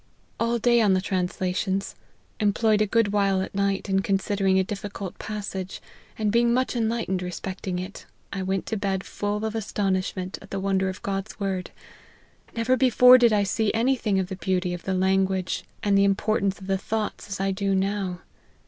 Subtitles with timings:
[0.39, 1.93] "All day on the translations:
[2.39, 5.79] employed a good while at night in considering a difficult passage;
[6.17, 10.59] and being much enlightened respecting it, I went to bed full of astonishment at the
[10.59, 11.69] wonder oi God's word:
[12.55, 16.03] never before did I see any thing of the beauty of the language and the
[16.03, 17.05] importance LIFE OF HENRY MARTYN.
[17.05, 18.21] 101 of the thoughts as I do now.